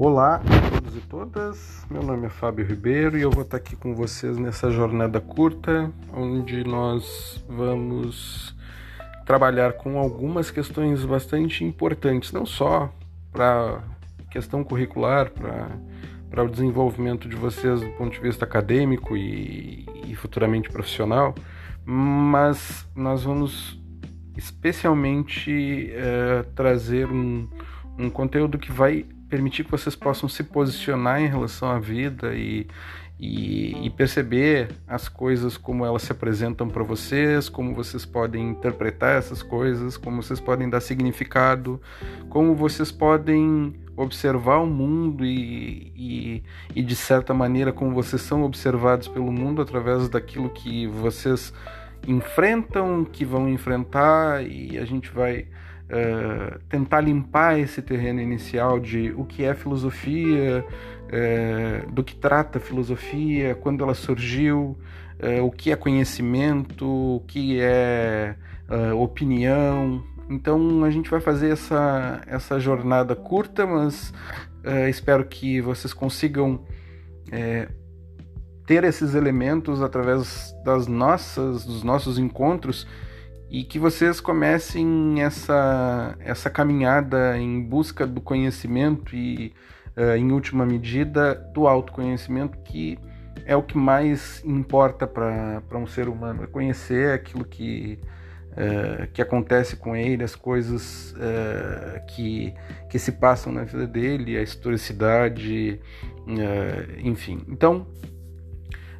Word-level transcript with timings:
Olá 0.00 0.36
a 0.36 0.70
todos 0.70 0.96
e 0.96 1.00
todas, 1.00 1.86
meu 1.90 2.04
nome 2.04 2.26
é 2.26 2.28
Fábio 2.28 2.64
Ribeiro 2.64 3.18
e 3.18 3.22
eu 3.22 3.32
vou 3.32 3.42
estar 3.42 3.56
aqui 3.56 3.74
com 3.74 3.96
vocês 3.96 4.38
nessa 4.38 4.70
jornada 4.70 5.20
curta, 5.20 5.90
onde 6.14 6.62
nós 6.62 7.44
vamos 7.48 8.54
trabalhar 9.26 9.72
com 9.72 9.98
algumas 9.98 10.52
questões 10.52 11.04
bastante 11.04 11.64
importantes, 11.64 12.30
não 12.30 12.46
só 12.46 12.94
para 13.32 13.82
questão 14.30 14.62
curricular, 14.62 15.32
para 16.30 16.44
o 16.44 16.48
desenvolvimento 16.48 17.28
de 17.28 17.34
vocês 17.34 17.80
do 17.80 17.90
ponto 17.96 18.12
de 18.12 18.20
vista 18.20 18.44
acadêmico 18.44 19.16
e, 19.16 19.84
e 20.06 20.14
futuramente 20.14 20.70
profissional, 20.70 21.34
mas 21.84 22.86
nós 22.94 23.24
vamos 23.24 23.82
especialmente 24.36 25.90
é, 25.90 26.44
trazer 26.54 27.10
um, 27.10 27.48
um 27.98 28.08
conteúdo 28.08 28.60
que 28.60 28.70
vai 28.70 29.04
permitir 29.28 29.64
que 29.64 29.70
vocês 29.70 29.94
possam 29.94 30.28
se 30.28 30.42
posicionar 30.42 31.20
em 31.20 31.26
relação 31.26 31.70
à 31.70 31.78
vida 31.78 32.34
e, 32.34 32.66
e, 33.18 33.86
e 33.86 33.90
perceber 33.90 34.68
as 34.86 35.08
coisas 35.08 35.56
como 35.56 35.84
elas 35.84 36.02
se 36.02 36.12
apresentam 36.12 36.68
para 36.68 36.82
vocês, 36.82 37.48
como 37.48 37.74
vocês 37.74 38.04
podem 38.04 38.50
interpretar 38.50 39.18
essas 39.18 39.42
coisas, 39.42 39.96
como 39.96 40.22
vocês 40.22 40.40
podem 40.40 40.68
dar 40.70 40.80
significado, 40.80 41.80
como 42.28 42.54
vocês 42.54 42.92
podem 42.92 43.74
observar 43.96 44.58
o 44.58 44.66
mundo 44.66 45.24
e, 45.24 45.92
e, 45.96 46.42
e 46.74 46.82
de 46.82 46.94
certa 46.94 47.34
maneira 47.34 47.72
como 47.72 47.92
vocês 47.92 48.22
são 48.22 48.44
observados 48.44 49.08
pelo 49.08 49.32
mundo 49.32 49.60
através 49.60 50.08
daquilo 50.08 50.48
que 50.50 50.86
vocês 50.86 51.52
enfrentam, 52.06 53.04
que 53.04 53.24
vão 53.24 53.48
enfrentar 53.48 54.46
e 54.46 54.78
a 54.78 54.84
gente 54.84 55.10
vai 55.10 55.48
uh, 55.88 56.58
tentar 56.68 57.00
limpar 57.00 57.58
esse 57.58 57.80
terreno 57.82 58.20
inicial 58.20 58.78
de 58.78 59.12
o 59.16 59.24
que 59.24 59.44
é 59.44 59.54
filosofia, 59.54 60.64
uh, 60.64 61.90
do 61.92 62.04
que 62.04 62.14
trata 62.14 62.60
filosofia, 62.60 63.54
quando 63.54 63.82
ela 63.82 63.94
surgiu, 63.94 64.78
uh, 65.20 65.44
o 65.44 65.50
que 65.50 65.72
é 65.72 65.76
conhecimento, 65.76 66.86
o 66.86 67.24
que 67.26 67.60
é 67.60 68.36
opinião. 69.00 70.04
Então 70.28 70.84
a 70.84 70.90
gente 70.90 71.08
vai 71.08 71.20
fazer 71.20 71.48
essa, 71.50 72.20
essa 72.26 72.60
jornada 72.60 73.16
curta, 73.16 73.66
mas 73.66 74.12
espero 74.90 75.24
que 75.24 75.58
vocês 75.62 75.94
consigam 75.94 76.62
ter 78.66 78.84
esses 78.84 79.14
elementos 79.14 79.80
através 79.80 80.54
das 80.66 80.86
nossas, 80.86 81.64
dos 81.64 81.82
nossos 81.82 82.18
encontros 82.18 82.86
e 83.50 83.64
que 83.64 83.78
vocês 83.78 84.20
comecem 84.20 85.22
essa, 85.22 86.14
essa 86.20 86.50
caminhada 86.50 87.38
em 87.38 87.62
busca 87.62 88.06
do 88.06 88.20
conhecimento 88.20 89.16
e, 89.16 89.54
uh, 89.96 90.16
em 90.16 90.30
última 90.32 90.66
medida, 90.66 91.34
do 91.34 91.66
autoconhecimento, 91.66 92.58
que 92.58 92.98
é 93.46 93.56
o 93.56 93.62
que 93.62 93.78
mais 93.78 94.44
importa 94.44 95.06
para 95.06 95.78
um 95.78 95.86
ser 95.86 96.08
humano, 96.08 96.44
é 96.44 96.46
conhecer 96.46 97.14
aquilo 97.14 97.42
que, 97.42 97.98
uh, 98.52 99.10
que 99.14 99.22
acontece 99.22 99.76
com 99.76 99.96
ele, 99.96 100.22
as 100.22 100.34
coisas 100.34 101.12
uh, 101.12 102.06
que, 102.06 102.52
que 102.90 102.98
se 102.98 103.12
passam 103.12 103.50
na 103.50 103.64
vida 103.64 103.86
dele, 103.86 104.36
a 104.36 104.42
historicidade, 104.42 105.80
enfim. 107.02 107.40
Então, 107.48 107.86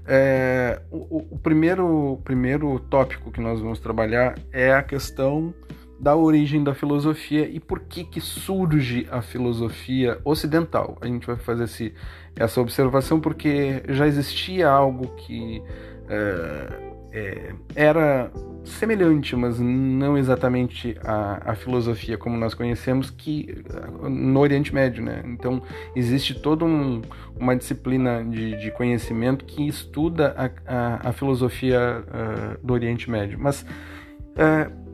é, 0.08 0.80
o, 0.90 1.34
o, 1.34 1.38
primeiro, 1.38 2.18
primeiro 2.24 2.80
tópico 2.80 3.30
que 3.30 3.42
nós 3.42 3.60
vamos 3.60 3.78
trabalhar 3.78 4.34
é 4.50 4.72
a 4.72 4.82
questão 4.82 5.52
da 6.00 6.16
origem 6.16 6.64
da 6.64 6.74
filosofia 6.74 7.46
e 7.46 7.60
por 7.60 7.80
que, 7.80 8.04
que 8.04 8.20
surge 8.20 9.06
a 9.10 9.20
filosofia 9.20 10.18
ocidental. 10.24 10.96
A 11.02 11.06
gente 11.06 11.26
vai 11.26 11.36
fazer 11.36 11.64
esse, 11.64 11.92
essa 12.34 12.58
observação 12.58 13.20
porque 13.20 13.82
já 13.88 14.06
existia 14.06 14.68
algo 14.68 15.08
que 15.16 15.62
é, 16.08 16.87
é, 17.12 17.54
era 17.74 18.30
semelhante, 18.64 19.34
mas 19.34 19.58
não 19.58 20.18
exatamente 20.18 20.96
a, 21.02 21.52
a, 21.52 21.54
filosofia 21.54 22.18
como 22.18 22.36
nós 22.36 22.52
conhecemos, 22.52 23.10
que 23.10 23.64
no 24.02 24.40
Oriente 24.40 24.74
Médio, 24.74 25.02
né? 25.02 25.22
Então 25.26 25.62
existe 25.96 26.34
toda 26.34 26.64
um, 26.64 27.00
uma 27.38 27.56
disciplina 27.56 28.22
de, 28.22 28.56
de, 28.58 28.70
conhecimento 28.70 29.44
que 29.44 29.66
estuda 29.66 30.34
a, 30.36 30.50
a, 30.66 31.08
a 31.08 31.12
filosofia 31.12 32.04
uh, 32.04 32.66
do 32.66 32.74
Oriente 32.74 33.10
Médio. 33.10 33.38
Mas 33.38 33.62
uh, 33.62 34.87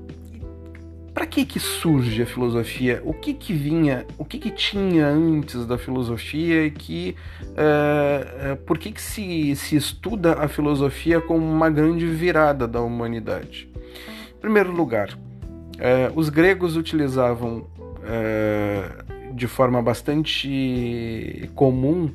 para 1.15 1.27
que 1.27 1.45
que 1.45 1.61
surge 1.61 2.23
a 2.23 2.27
filosofia? 2.27 3.01
O 3.05 3.15
que 3.15 3.33
que 3.33 3.53
vinha, 3.53 4.05
o 4.19 4.25
que 4.25 4.37
que 4.37 4.51
tinha 4.51 5.07
antes 5.07 5.65
da 5.65 5.79
filosofia 5.79 6.67
e 6.67 6.73
que 6.73 7.15
uh, 7.41 8.53
uh, 8.53 8.57
por 8.65 8.77
que 8.77 8.91
que 8.91 9.01
se, 9.01 9.55
se 9.55 9.77
estuda 9.77 10.35
a 10.35 10.49
filosofia 10.49 11.21
como 11.21 11.47
uma 11.47 11.71
grande 11.71 12.05
virada 12.05 12.67
da 12.67 12.81
humanidade? 12.81 13.69
Em 14.37 14.41
primeiro 14.41 14.73
lugar, 14.73 15.11
uh, 15.13 16.13
os 16.17 16.29
gregos 16.29 16.77
utilizavam 16.77 17.73
de 19.33 19.47
forma 19.47 19.81
bastante 19.81 21.49
comum 21.55 22.11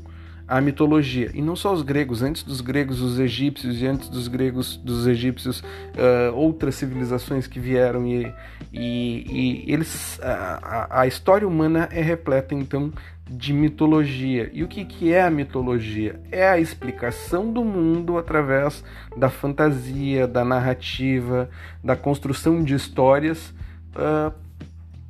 a 0.50 0.60
mitologia. 0.60 1.30
E 1.36 1.44
não 1.44 1.56
só 1.56 1.72
os 1.72 1.84
gregos, 1.84 2.24
antes 2.24 2.42
dos 2.42 2.60
gregos, 2.60 3.00
os 3.02 3.20
egípcios, 3.20 3.80
e 3.80 3.86
antes 3.86 4.10
dos 4.10 4.28
gregos, 4.28 4.78
dos 4.78 5.06
egípcios, 5.06 5.60
uh, 5.60 6.34
outras 6.34 6.74
civilizações 6.74 7.46
que 7.46 7.60
vieram 7.60 8.08
e, 8.08 8.34
e, 8.74 9.66
e 9.68 9.72
eles. 9.72 10.20
A, 10.24 11.02
a, 11.02 11.08
história 11.08 11.48
humana 11.48 11.88
é 11.92 12.02
repleta, 12.02 12.56
então, 12.56 12.92
de 13.30 13.54
mitologia. 13.54 14.50
E 14.52 14.64
o 14.64 14.68
que, 14.68 14.84
que 14.86 15.14
é 15.14 15.22
a 15.22 15.30
mitologia? 15.30 16.20
É 16.32 16.48
a 16.50 16.60
explicação 16.60 17.54
do 17.54 17.64
mundo 17.64 18.18
através 18.18 18.84
da 19.16 19.30
fantasia, 19.30 20.28
da 20.28 20.44
narrativa, 20.44 21.48
da 21.84 21.96
construção 21.96 22.64
de 22.64 22.74
histórias. 22.74 23.54
Uh, 23.96 24.49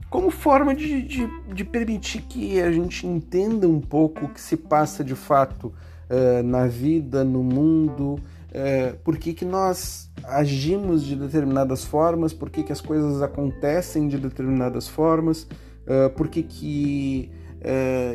como 0.09 0.31
forma 0.31 0.73
de, 0.73 1.01
de, 1.03 1.27
de, 1.53 1.63
permitir 1.63 2.23
que 2.23 2.59
a 2.59 2.71
gente 2.71 3.05
entenda 3.05 3.67
um 3.67 3.79
pouco 3.79 4.25
o 4.25 4.29
que 4.29 4.41
se 4.41 4.57
passa 4.57 5.03
de 5.03 5.15
fato 5.15 5.67
uh, 6.09 6.43
na 6.43 6.65
vida, 6.65 7.23
no 7.23 7.43
mundo, 7.43 8.15
uh, 8.15 8.97
por 9.03 9.17
que, 9.17 9.33
que 9.33 9.45
nós 9.45 10.09
agimos 10.23 11.05
de 11.05 11.15
determinadas 11.15 11.85
formas, 11.85 12.33
por 12.33 12.49
que, 12.49 12.63
que 12.63 12.71
as 12.71 12.81
coisas 12.81 13.21
acontecem 13.21 14.07
de 14.07 14.17
determinadas 14.17 14.87
formas, 14.87 15.43
uh, 15.43 16.09
por 16.15 16.27
que, 16.27 16.43
que 16.43 17.31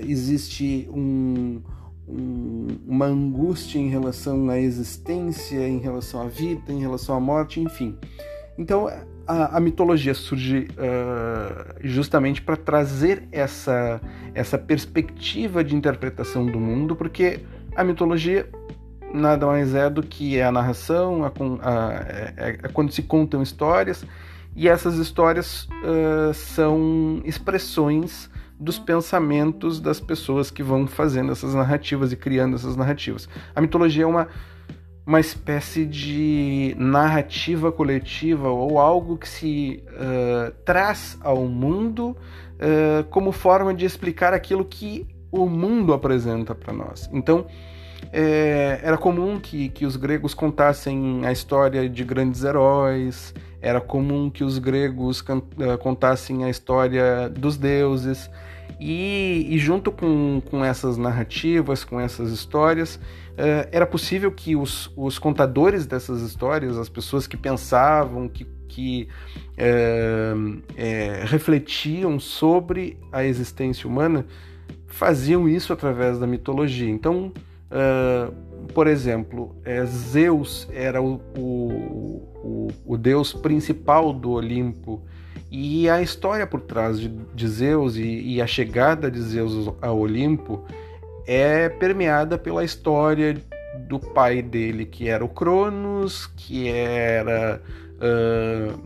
existe 0.08 0.88
um, 0.90 1.60
um, 2.08 2.66
uma 2.86 3.04
angústia 3.04 3.78
em 3.78 3.90
relação 3.90 4.48
à 4.48 4.58
existência, 4.58 5.68
em 5.68 5.78
relação 5.78 6.22
à 6.22 6.28
vida, 6.28 6.72
em 6.72 6.80
relação 6.80 7.14
à 7.14 7.20
morte, 7.20 7.60
enfim. 7.60 7.94
Então, 8.56 8.88
a, 9.26 9.56
a 9.56 9.60
mitologia 9.60 10.14
surge 10.14 10.68
uh, 10.72 11.74
justamente 11.80 12.42
para 12.42 12.56
trazer 12.56 13.26
essa, 13.32 14.00
essa 14.34 14.58
perspectiva 14.58 15.64
de 15.64 15.74
interpretação 15.74 16.44
do 16.46 16.58
mundo, 16.58 16.94
porque 16.94 17.40
a 17.74 17.82
mitologia 17.82 18.48
nada 19.12 19.46
mais 19.46 19.74
é 19.74 19.88
do 19.88 20.02
que 20.02 20.40
a 20.40 20.50
narração, 20.50 21.24
a, 21.24 21.28
a, 21.62 21.92
é, 22.08 22.34
é, 22.36 22.52
quando 22.72 22.92
se 22.92 23.02
contam 23.02 23.42
histórias, 23.42 24.04
e 24.56 24.68
essas 24.68 24.96
histórias 24.96 25.68
uh, 25.82 26.34
são 26.34 27.20
expressões 27.24 28.30
dos 28.58 28.78
pensamentos 28.78 29.80
das 29.80 30.00
pessoas 30.00 30.50
que 30.50 30.62
vão 30.62 30.86
fazendo 30.86 31.32
essas 31.32 31.54
narrativas 31.54 32.12
e 32.12 32.16
criando 32.16 32.56
essas 32.56 32.76
narrativas. 32.76 33.28
A 33.54 33.60
mitologia 33.60 34.04
é 34.04 34.06
uma 34.06 34.28
uma 35.06 35.20
espécie 35.20 35.84
de 35.84 36.74
narrativa 36.78 37.70
coletiva 37.70 38.48
ou 38.48 38.78
algo 38.78 39.18
que 39.18 39.28
se 39.28 39.82
uh, 39.90 40.50
traz 40.64 41.18
ao 41.20 41.44
mundo 41.44 42.16
uh, 42.54 43.04
como 43.10 43.30
forma 43.30 43.74
de 43.74 43.84
explicar 43.84 44.32
aquilo 44.32 44.64
que 44.64 45.06
o 45.30 45.46
mundo 45.46 45.92
apresenta 45.92 46.54
para 46.54 46.72
nós. 46.72 47.10
Então, 47.12 47.46
é, 48.12 48.80
era 48.82 48.96
comum 48.96 49.40
que, 49.40 49.68
que 49.68 49.84
os 49.84 49.96
gregos 49.96 50.32
contassem 50.32 51.26
a 51.26 51.32
história 51.32 51.88
de 51.88 52.04
grandes 52.04 52.44
heróis, 52.44 53.34
era 53.60 53.80
comum 53.80 54.30
que 54.30 54.44
os 54.44 54.58
gregos 54.58 55.24
contassem 55.80 56.44
a 56.44 56.50
história 56.50 57.28
dos 57.28 57.56
deuses, 57.56 58.30
e, 58.78 59.46
e 59.50 59.58
junto 59.58 59.90
com, 59.90 60.40
com 60.50 60.64
essas 60.64 60.96
narrativas, 60.96 61.84
com 61.84 62.00
essas 62.00 62.30
histórias, 62.30 63.00
uh, 63.34 63.68
era 63.70 63.86
possível 63.86 64.30
que 64.30 64.56
os, 64.56 64.92
os 64.96 65.18
contadores 65.18 65.86
dessas 65.86 66.22
histórias, 66.22 66.78
as 66.78 66.88
pessoas 66.88 67.26
que 67.26 67.36
pensavam, 67.36 68.28
que, 68.28 68.46
que 68.68 69.08
uh, 69.58 70.38
uh, 70.38 71.26
refletiam 71.26 72.18
sobre 72.18 72.98
a 73.12 73.24
existência 73.24 73.88
humana, 73.88 74.24
faziam 74.86 75.48
isso 75.48 75.72
através 75.72 76.18
da 76.18 76.26
mitologia. 76.26 76.88
Então, 76.88 77.32
por 78.72 78.86
exemplo, 78.86 79.56
Zeus 79.84 80.68
era 80.72 81.02
o, 81.02 81.20
o, 81.36 82.22
o, 82.44 82.68
o 82.86 82.96
deus 82.96 83.32
principal 83.32 84.12
do 84.12 84.30
Olimpo 84.30 85.02
E 85.50 85.88
a 85.90 86.00
história 86.00 86.46
por 86.46 86.60
trás 86.60 87.00
de, 87.00 87.08
de 87.08 87.48
Zeus 87.48 87.96
e, 87.96 88.02
e, 88.02 88.40
a 88.40 88.46
chegada 88.46 89.10
de 89.10 89.20
Zeus 89.20 89.74
ao 89.82 89.98
Olimpo 89.98 90.64
é 91.26 91.68
permeada 91.68 92.38
pela 92.38 92.64
história 92.64 93.36
do 93.88 93.98
pai 93.98 94.42
dele, 94.42 94.84
que 94.84 95.08
era 95.08 95.24
o 95.24 95.28
Cronos, 95.28 96.26
que 96.36 96.68
era 96.68 97.60
uh, 97.96 98.80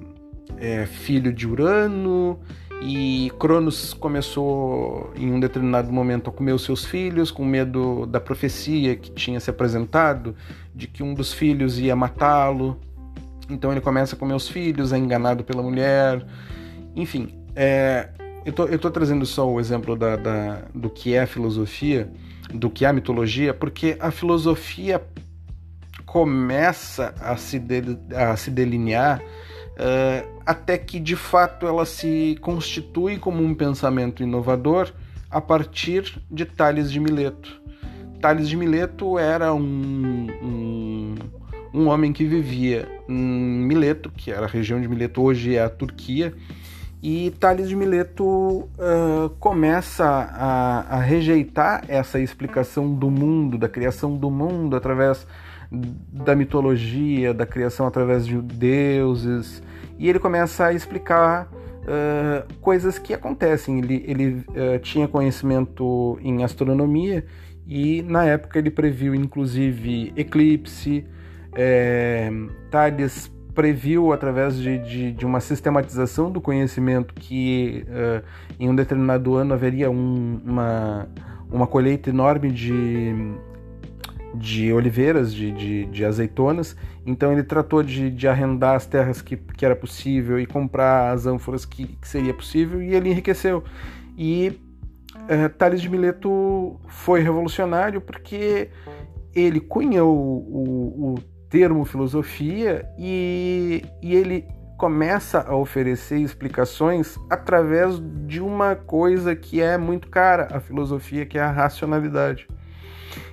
é, 0.56 0.87
filho 0.87 1.32
de 1.32 1.46
Urano, 1.46 2.38
e 2.81 3.32
Cronos 3.38 3.93
começou 3.93 5.12
em 5.17 5.32
um 5.32 5.40
determinado 5.40 5.93
momento 5.93 6.31
a 6.31 6.32
comer 6.32 6.52
os 6.52 6.62
seus 6.62 6.85
filhos, 6.85 7.31
com 7.31 7.44
medo 7.44 8.06
da 8.06 8.20
profecia 8.20 8.94
que 8.94 9.11
tinha 9.11 9.40
se 9.40 9.50
apresentado, 9.50 10.35
de 10.75 10.87
que 10.87 11.02
um 11.02 11.12
dos 11.12 11.32
filhos 11.32 11.79
ia 11.79 11.96
matá-lo. 11.96 12.79
Então 13.50 13.73
ele 13.73 13.81
começa 13.81 14.14
a 14.14 14.19
comer 14.19 14.35
os 14.35 14.49
filhos, 14.49 14.93
é 14.93 14.99
enganado 14.99 15.43
pela 15.43 15.62
mulher. 15.62 16.25
Enfim, 16.94 17.35
é, 17.56 18.11
eu, 18.44 18.79
tô 18.79 18.90
trazendo 18.90 19.26
só 19.26 19.49
o 19.50 19.58
exemplo 19.58 19.96
da, 19.96 20.17
da, 20.17 20.62
do 20.75 20.88
que 20.88 21.14
é 21.14 21.26
filosofia, 21.26 22.11
do 22.52 22.70
que 22.70 22.84
a 22.84 22.92
mitologia, 22.92 23.52
porque 23.52 23.96
a 24.00 24.10
filosofia 24.10 25.02
começa 26.06 27.14
a 27.20 27.36
se, 27.36 27.58
de, 27.58 27.82
a 28.14 28.36
se 28.36 28.50
delinear 28.50 29.20
uh, 29.20 30.38
até 30.44 30.78
que 30.78 30.98
de 30.98 31.14
fato 31.14 31.66
ela 31.66 31.84
se 31.84 32.38
constitui 32.40 33.18
como 33.18 33.42
um 33.42 33.54
pensamento 33.54 34.22
inovador 34.22 34.90
a 35.30 35.40
partir 35.40 36.20
de 36.30 36.44
Tales 36.44 36.90
de 36.90 36.98
Mileto. 36.98 37.60
Tales 38.20 38.48
de 38.48 38.56
Mileto 38.56 39.18
era 39.18 39.52
um, 39.52 40.26
um, 40.42 41.14
um 41.72 41.88
homem 41.88 42.12
que 42.12 42.24
vivia 42.24 42.88
em 43.08 43.14
Mileto, 43.14 44.10
que 44.10 44.30
era 44.32 44.46
a 44.46 44.48
região 44.48 44.80
de 44.80 44.88
Mileto, 44.88 45.22
hoje 45.22 45.54
é 45.54 45.62
a 45.62 45.68
Turquia, 45.68 46.34
e 47.02 47.30
Tales 47.38 47.68
de 47.68 47.76
Mileto 47.76 48.24
uh, 48.24 48.68
começa 49.38 50.04
a, 50.04 50.96
a, 50.96 51.00
rejeitar 51.00 51.84
essa 51.86 52.18
explicação 52.18 52.92
do 52.92 53.08
mundo, 53.10 53.56
da 53.56 53.68
criação 53.68 54.16
do 54.16 54.30
mundo 54.30 54.74
através 54.74 55.26
da 55.70 56.34
mitologia, 56.34 57.32
da 57.32 57.46
criação 57.46 57.86
através 57.86 58.26
de 58.26 58.40
deuses, 58.40 59.62
e 59.98 60.08
ele 60.08 60.18
começa 60.18 60.66
a 60.66 60.72
explicar 60.72 61.48
uh, 61.84 62.54
coisas 62.60 62.98
que 62.98 63.14
acontecem. 63.14 63.78
Ele, 63.78 64.04
ele 64.06 64.44
uh, 64.48 64.78
tinha 64.80 65.06
conhecimento 65.06 66.18
em 66.20 66.42
astronomia 66.42 67.24
e 67.66 68.02
na 68.02 68.24
época 68.24 68.58
ele 68.58 68.70
previu 68.70 69.14
inclusive 69.14 70.12
eclipse. 70.16 71.06
É, 71.54 72.30
Tales 72.70 73.32
previu 73.58 74.12
através 74.12 74.56
de, 74.56 74.78
de, 74.78 75.10
de, 75.10 75.26
uma 75.26 75.40
sistematização 75.40 76.31
do 76.31 76.40
conhecimento 76.40 77.12
que 77.12 77.84
uh, 77.88 78.25
em 78.56 78.69
um 78.69 78.75
determinado 78.76 79.34
ano 79.34 79.52
haveria 79.52 79.90
um, 79.90 80.40
uma, 80.46 81.08
uma 81.50 81.66
colheita 81.66 82.08
enorme 82.08 82.52
de, 82.52 83.12
de 84.32 84.72
oliveiras, 84.72 85.34
de, 85.34 85.50
de, 85.50 85.87
de 85.87 86.05
azeitonas. 86.05 86.76
Então 87.05 87.32
ele 87.32 87.43
tratou 87.43 87.82
de, 87.82 88.12
de 88.12 88.28
arrendar 88.28 88.76
as 88.76 88.87
terras 88.87 89.20
que, 89.20 89.37
que 89.37 89.64
era 89.64 89.75
possível 89.75 90.38
e 90.38 90.46
comprar 90.46 91.11
as 91.11 91.26
ânforas 91.26 91.64
que, 91.64 91.84
que 91.84 92.06
seria 92.06 92.32
possível 92.32 92.81
e 92.81 92.94
ele 92.94 93.11
enriqueceu. 93.11 93.64
E 94.16 94.56
uh, 95.16 95.49
Tales 95.58 95.82
de 95.82 95.88
Mileto 95.88 96.76
foi 96.87 97.22
revolucionário 97.22 98.00
porque 98.00 98.69
ele 99.34 99.58
cunhou 99.58 100.16
o, 100.16 101.14
o 101.16 101.38
termo 101.48 101.84
filosofia 101.84 102.88
e, 102.98 103.82
e 104.02 104.14
ele 104.14 104.46
começa 104.76 105.40
a 105.40 105.56
oferecer 105.56 106.18
explicações 106.18 107.18
através 107.28 108.00
de 108.26 108.40
uma 108.40 108.76
coisa 108.76 109.34
que 109.34 109.60
é 109.60 109.76
muito 109.76 110.08
cara 110.08 110.48
a 110.52 110.60
filosofia, 110.60 111.26
que 111.26 111.36
é 111.36 111.40
a 111.40 111.50
racionalidade. 111.50 112.46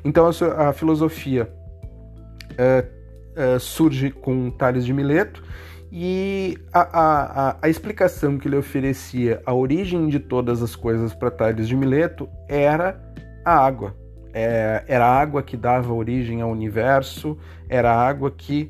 Então 0.04 0.28
a, 0.28 0.74
filosofia 0.74 1.52
é, 2.58 2.86
é, 3.36 3.60
surge 3.60 4.10
com 4.10 4.50
Tales 4.50 4.86
de 4.86 4.94
Mileto 4.94 5.44
e 5.92 6.58
a, 6.74 6.82
a, 6.82 7.58
a, 7.62 7.70
explicação 7.70 8.38
que 8.38 8.48
ele 8.48 8.58
oferecia, 8.58 9.42
a 9.46 9.54
origem 9.54 10.08
de 10.08 10.20
todas 10.20 10.64
as 10.64 10.76
coisas 10.76 11.14
para 11.14 11.30
Tales 11.30 11.68
de 11.68 11.76
Mileto 11.76 12.28
era 12.48 13.00
a 13.44 13.56
água 13.56 14.05
é, 14.38 14.84
era 14.86 15.06
a 15.06 15.18
água 15.18 15.42
que 15.42 15.56
dava 15.56 15.94
origem 15.94 16.42
ao 16.42 16.52
universo, 16.52 17.38
era 17.70 17.94
a 17.94 18.08
água 18.08 18.30
que 18.30 18.70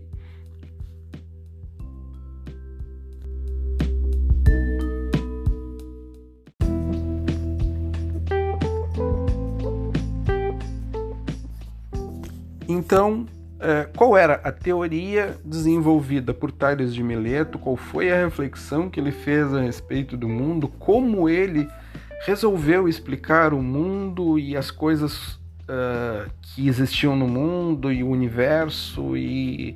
Então, 12.68 13.26
é, 13.60 13.88
qual 13.96 14.18
era 14.18 14.36
a 14.44 14.52
teoria 14.52 15.38
desenvolvida 15.44 16.34
por 16.34 16.52
Tales 16.52 16.94
de 16.94 17.02
Mileto? 17.02 17.58
Qual 17.58 17.76
foi 17.76 18.12
a 18.12 18.24
reflexão 18.24 18.90
que 18.90 19.00
ele 19.00 19.12
fez 19.12 19.54
a 19.54 19.62
respeito 19.62 20.18
do 20.18 20.28
mundo? 20.28 20.68
Como 20.68 21.30
ele 21.30 21.68
resolveu 22.26 22.88
explicar 22.88 23.54
o 23.54 23.62
mundo 23.62 24.38
e 24.40 24.58
as 24.58 24.72
coisas 24.72 25.40
uh, 25.70 26.30
que 26.42 26.68
existiam 26.68 27.16
no 27.16 27.28
mundo 27.28 27.92
e 27.92 28.04
o 28.04 28.10
universo 28.10 29.16
e, 29.18 29.76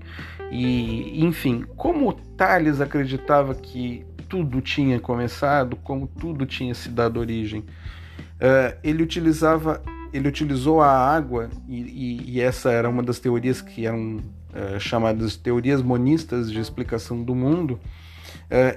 e 0.52 1.24
enfim, 1.24 1.66
como 1.76 2.14
Tales 2.14 2.82
acreditava 2.82 3.54
que 3.56 4.06
tudo 4.28 4.62
tinha 4.62 5.00
começado, 5.00 5.76
como 5.78 6.08
tudo 6.08 6.46
tinha 6.46 6.74
se 6.74 6.90
dado 6.90 7.20
origem, 7.20 7.62
uh, 7.62 8.78
ele 8.84 9.04
utilizava, 9.04 9.82
ele 10.14 10.28
utilizou 10.28 10.82
a 10.82 10.92
água 10.92 11.50
e, 11.68 11.82
e, 11.82 12.32
e, 12.32 12.42
essa 12.42 12.72
era 12.72 12.88
uma 12.88 13.02
das 13.02 13.20
teorias 13.20 13.62
que 13.62 13.86
eram 13.86 14.18
uh, 14.18 14.80
chamadas 14.80 15.36
teorias 15.36 15.82
monistas 15.82 16.52
de 16.52 16.60
explicação 16.60 17.24
do 17.24 17.34
mundo. 17.34 17.80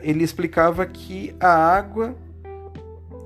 ele 0.02 0.22
explicava 0.22 0.84
que 0.84 1.34
a 1.40 1.48
água 1.48 2.14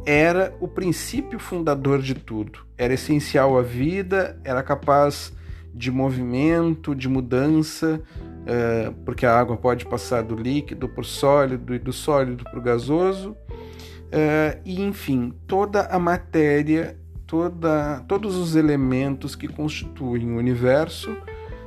era 0.06 0.54
o 0.60 0.68
princípio 0.68 1.36
fundador 1.40 2.00
de 2.00 2.14
tudo. 2.14 2.60
Era 2.78 2.94
essencial 2.94 3.58
à 3.58 3.62
vida, 3.62 4.40
era 4.44 4.62
capaz 4.62 5.32
de 5.74 5.90
movimento, 5.90 6.94
de 6.94 7.08
mudança, 7.08 8.00
uh, 8.00 8.94
porque 9.04 9.26
a 9.26 9.36
água 9.36 9.56
pode 9.56 9.84
passar 9.84 10.22
do 10.22 10.36
líquido 10.36 10.88
para 10.88 11.02
o 11.02 11.04
sólido 11.04 11.74
e 11.74 11.78
do 11.78 11.92
sólido 11.92 12.44
para 12.44 12.58
o 12.58 12.62
gasoso. 12.62 13.30
Uh, 13.32 14.60
e 14.64 14.80
enfim, 14.80 15.34
toda 15.46 15.82
a 15.86 15.98
matéria, 15.98 16.96
toda, 17.26 18.04
todos 18.06 18.36
os 18.36 18.54
elementos 18.54 19.34
que 19.34 19.48
constituem 19.48 20.32
o 20.32 20.38
universo 20.38 21.14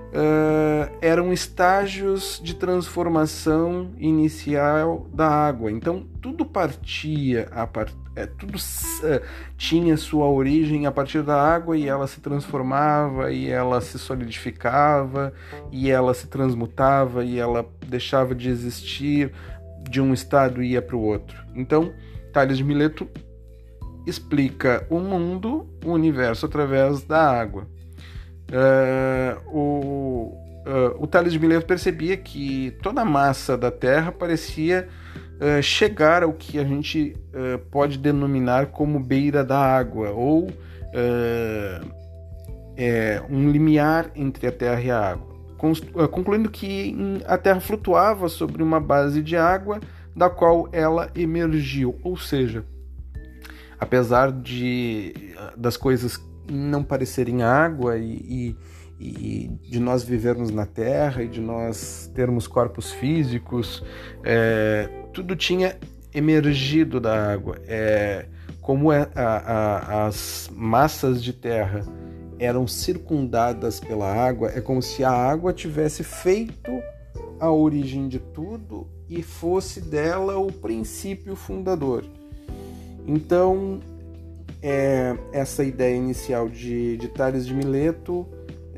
uh, 0.09 0.97
eram 1.01 1.31
estágios 1.31 2.39
de 2.43 2.53
transformação 2.55 3.91
inicial 3.97 5.07
da 5.13 5.27
água. 5.27 5.71
Então 5.71 6.05
tudo 6.21 6.45
partia 6.45 7.47
a 7.51 7.65
part... 7.65 7.93
é, 8.15 8.25
tudo 8.25 8.55
uh, 8.57 9.21
tinha 9.57 9.97
sua 9.97 10.27
origem 10.27 10.85
a 10.85 10.91
partir 10.91 11.21
da 11.21 11.41
água 11.41 11.77
e 11.77 11.87
ela 11.87 12.07
se 12.07 12.19
transformava 12.19 13.31
e 13.31 13.49
ela 13.49 13.81
se 13.81 13.97
solidificava 13.99 15.33
e 15.71 15.89
ela 15.89 16.13
se 16.13 16.27
transmutava 16.27 17.23
e 17.23 17.39
ela 17.39 17.65
deixava 17.87 18.33
de 18.35 18.49
existir 18.49 19.31
de 19.89 20.01
um 20.01 20.13
estado 20.13 20.61
e 20.61 20.71
ia 20.71 20.81
para 20.81 20.95
o 20.95 21.01
outro. 21.01 21.37
Então 21.55 21.93
Tales 22.33 22.57
de 22.57 22.63
Mileto 22.63 23.07
explica 24.05 24.85
o 24.89 24.99
mundo, 24.99 25.67
o 25.83 25.91
universo 25.91 26.45
através 26.45 27.03
da 27.03 27.19
água. 27.19 27.67
Uh, 31.09 31.11
o 31.11 31.11
Tales 31.11 31.33
de 31.33 31.39
Mileto 31.39 31.65
percebia 31.65 32.15
que 32.15 32.77
toda 32.83 33.01
a 33.01 33.05
massa 33.05 33.57
da 33.57 33.71
Terra 33.71 34.11
parecia 34.11 34.87
uh, 35.35 35.61
chegar 35.61 36.23
ao 36.23 36.33
que 36.33 36.59
a 36.59 36.63
gente 36.63 37.15
pode 37.71 37.97
denominar 37.97 38.67
como 38.67 38.99
beira 38.99 39.43
da 39.43 39.57
água, 39.57 40.11
ou 40.11 40.47
é, 42.75 43.21
um 43.29 43.49
limiar 43.49 44.11
entre 44.15 44.47
a 44.47 44.51
Terra 44.51 44.81
e 44.81 44.91
a 44.91 44.99
água, 45.11 45.27
concluindo 46.11 46.49
que 46.49 46.95
a 47.25 47.37
Terra 47.37 47.59
flutuava 47.59 48.27
sobre 48.27 48.63
uma 48.63 48.79
base 48.79 49.21
de 49.21 49.37
água 49.37 49.79
da 50.15 50.29
qual 50.29 50.67
ela 50.71 51.09
emergiu, 51.15 51.99
ou 52.03 52.17
seja, 52.17 52.65
apesar 53.79 54.31
de 54.31 55.13
das 55.55 55.77
coisas 55.77 56.19
não 56.51 56.83
parecerem 56.83 57.43
água 57.43 57.97
e, 57.97 58.13
e, 58.13 58.55
e, 58.99 59.49
de 59.61 59.79
nós 59.79 60.03
vivermos 60.03 60.51
na 60.51 60.65
Terra 60.65 61.23
e 61.23 61.27
de 61.27 61.39
nós 61.39 62.11
termos 62.13 62.47
corpos 62.47 62.91
físicos, 62.91 63.83
é, 64.23 64.89
tudo 65.13 65.35
tinha 65.35 65.77
emergido 66.13 66.99
da 66.99 67.31
água. 67.31 67.57
É, 67.65 68.25
como 68.61 68.91
é, 68.91 69.09
a, 69.15 69.23
a, 69.23 70.07
as 70.07 70.49
massas 70.53 71.23
de 71.23 71.33
terra 71.33 71.85
eram 72.37 72.67
circundadas 72.67 73.79
pela 73.79 74.11
água, 74.11 74.51
é 74.53 74.61
como 74.61 74.81
se 74.81 75.03
a 75.03 75.11
água 75.11 75.53
tivesse 75.53 76.03
feito 76.03 76.71
a 77.39 77.51
origem 77.51 78.07
de 78.07 78.19
tudo 78.19 78.87
e 79.09 79.21
fosse 79.21 79.81
dela 79.81 80.37
o 80.37 80.51
princípio 80.51 81.35
fundador. 81.35 82.05
Então, 83.07 83.79
é, 84.61 85.17
essa 85.31 85.63
ideia 85.63 85.95
inicial 85.95 86.47
de, 86.47 86.97
de 86.97 87.07
Tales 87.07 87.45
de 87.45 87.53
Mileto 87.53 88.27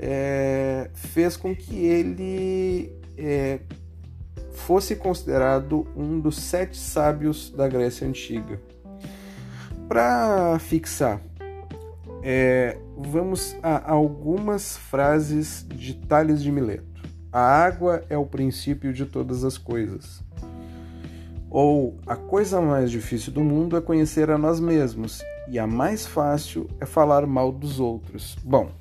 é, 0.01 0.89
fez 0.93 1.37
com 1.37 1.55
que 1.55 1.85
ele 1.85 2.91
é, 3.15 3.59
fosse 4.51 4.95
considerado 4.95 5.87
um 5.95 6.19
dos 6.19 6.37
sete 6.37 6.75
sábios 6.77 7.51
da 7.51 7.67
Grécia 7.67 8.07
Antiga. 8.07 8.59
Para 9.87 10.57
fixar, 10.59 11.21
é, 12.23 12.77
vamos 12.97 13.55
a 13.61 13.91
algumas 13.91 14.75
frases 14.77 15.65
de 15.69 15.93
Tales 15.93 16.41
de 16.41 16.51
Mileto. 16.51 17.01
A 17.31 17.41
água 17.41 18.03
é 18.09 18.17
o 18.17 18.25
princípio 18.25 18.91
de 18.91 19.05
todas 19.05 19.43
as 19.43 19.57
coisas. 19.57 20.23
Ou 21.49 21.97
a 22.07 22.15
coisa 22.15 22.61
mais 22.61 22.89
difícil 22.89 23.31
do 23.31 23.43
mundo 23.43 23.75
é 23.75 23.81
conhecer 23.81 24.31
a 24.31 24.37
nós 24.37 24.59
mesmos, 24.59 25.21
e 25.49 25.59
a 25.59 25.67
mais 25.67 26.07
fácil 26.07 26.69
é 26.79 26.85
falar 26.85 27.27
mal 27.27 27.51
dos 27.51 27.79
outros. 27.79 28.37
Bom, 28.43 28.71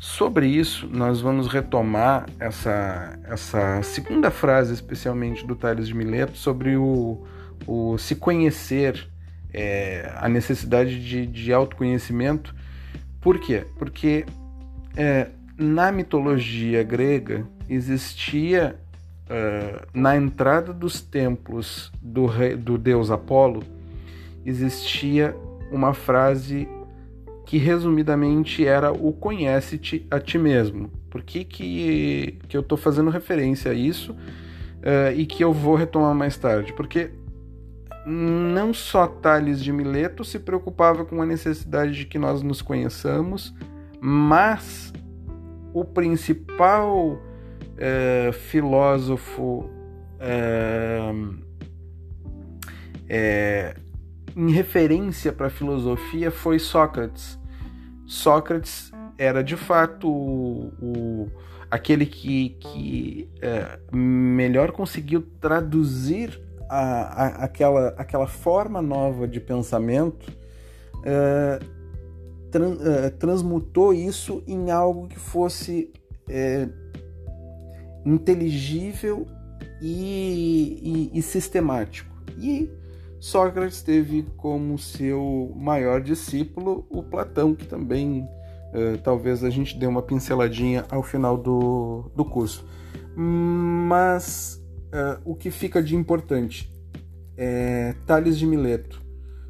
sobre 0.00 0.46
isso 0.46 0.88
nós 0.92 1.20
vamos 1.20 1.48
retomar 1.48 2.26
essa, 2.38 3.18
essa 3.24 3.82
segunda 3.82 4.30
frase, 4.30 4.72
especialmente 4.72 5.46
do 5.46 5.56
Tales 5.56 5.88
de 5.88 5.94
Mileto, 5.94 6.36
sobre 6.36 6.76
o, 6.76 7.26
o 7.66 7.98
se 7.98 8.14
conhecer, 8.14 9.08
é, 9.52 10.12
a 10.16 10.28
necessidade 10.28 11.02
de, 11.02 11.26
de 11.26 11.52
autoconhecimento 11.52 12.54
por 13.20 13.38
quê? 13.38 13.66
Porque 13.76 14.24
é, 14.96 15.28
na 15.56 15.90
mitologia 15.90 16.82
grega 16.82 17.44
existia 17.68 18.78
uh, 19.24 19.86
na 19.92 20.16
entrada 20.16 20.72
dos 20.72 21.00
templos 21.00 21.92
do, 22.00 22.26
rei, 22.26 22.56
do 22.56 22.78
deus 22.78 23.10
Apolo 23.10 23.62
existia 24.46 25.36
uma 25.70 25.92
frase 25.92 26.68
que 27.48 27.56
resumidamente 27.56 28.66
era 28.66 28.92
o 28.92 29.10
conhece-te 29.10 30.06
a 30.10 30.20
ti 30.20 30.36
mesmo. 30.36 30.90
Por 31.08 31.22
que, 31.22 31.44
que, 31.44 32.38
que 32.46 32.54
eu 32.54 32.60
estou 32.60 32.76
fazendo 32.76 33.08
referência 33.08 33.70
a 33.70 33.74
isso 33.74 34.12
uh, 34.12 35.16
e 35.16 35.24
que 35.24 35.42
eu 35.42 35.50
vou 35.50 35.74
retomar 35.74 36.14
mais 36.14 36.36
tarde? 36.36 36.74
Porque 36.74 37.10
não 38.04 38.74
só 38.74 39.06
Tales 39.06 39.64
de 39.64 39.72
Mileto 39.72 40.26
se 40.26 40.38
preocupava 40.38 41.06
com 41.06 41.22
a 41.22 41.24
necessidade 41.24 41.92
de 41.94 42.04
que 42.04 42.18
nós 42.18 42.42
nos 42.42 42.60
conheçamos, 42.60 43.54
mas 43.98 44.92
o 45.72 45.86
principal 45.86 47.18
é, 47.78 48.30
filósofo 48.30 49.70
é, 50.20 51.00
é, 53.08 53.74
em 54.38 54.52
referência 54.52 55.32
para 55.32 55.48
a 55.48 55.50
filosofia 55.50 56.30
foi 56.30 56.60
Sócrates. 56.60 57.36
Sócrates 58.06 58.92
era 59.18 59.42
de 59.42 59.56
fato 59.56 60.08
o, 60.08 60.72
o 60.80 61.30
aquele 61.68 62.06
que, 62.06 62.50
que 62.60 63.28
é, 63.42 63.80
melhor 63.92 64.70
conseguiu 64.70 65.26
traduzir 65.40 66.40
a, 66.70 67.24
a, 67.24 67.26
aquela, 67.44 67.88
aquela 67.98 68.28
forma 68.28 68.80
nova 68.80 69.26
de 69.26 69.40
pensamento 69.40 70.32
é, 71.02 71.58
tran, 72.52 72.76
é, 72.80 73.10
transmutou 73.10 73.92
isso 73.92 74.40
em 74.46 74.70
algo 74.70 75.08
que 75.08 75.18
fosse 75.18 75.92
é, 76.28 76.68
inteligível 78.06 79.26
e, 79.82 81.10
e, 81.12 81.18
e, 81.18 81.22
sistemático. 81.22 82.08
E 82.38 82.70
Sócrates 83.20 83.82
teve 83.82 84.24
como 84.36 84.78
seu 84.78 85.52
maior 85.56 86.00
discípulo 86.00 86.86
o 86.88 87.02
Platão, 87.02 87.54
que 87.54 87.66
também 87.66 88.28
é, 88.72 88.96
talvez 88.98 89.42
a 89.42 89.50
gente 89.50 89.78
dê 89.78 89.86
uma 89.86 90.02
pinceladinha 90.02 90.84
ao 90.90 91.02
final 91.02 91.36
do, 91.36 92.10
do 92.14 92.24
curso. 92.24 92.66
Mas 93.16 94.62
uh, 94.94 95.20
o 95.24 95.34
que 95.34 95.50
fica 95.50 95.82
de 95.82 95.96
importante? 95.96 96.72
É, 97.36 97.94
Tales 98.06 98.38
de 98.38 98.46
Mileto 98.46 99.02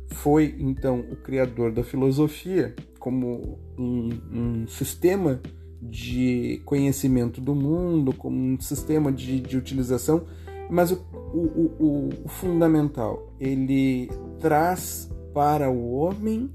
foi 0.08 0.54
então 0.58 1.00
o 1.00 1.16
criador 1.16 1.72
da 1.72 1.82
filosofia 1.82 2.74
como 2.98 3.58
um, 3.78 4.08
um 4.32 4.66
sistema 4.66 5.40
de 5.80 6.60
conhecimento 6.64 7.40
do 7.40 7.54
mundo, 7.54 8.12
como 8.12 8.36
um 8.36 8.60
sistema 8.60 9.12
de, 9.12 9.40
de 9.40 9.56
utilização, 9.56 10.26
mas 10.70 10.90
o, 10.90 10.96
o, 11.32 11.74
o, 11.78 12.08
o 12.24 12.28
fundamental, 12.28 13.32
ele 13.40 14.10
traz 14.38 15.10
para 15.32 15.70
o 15.70 15.94
homem 15.94 16.50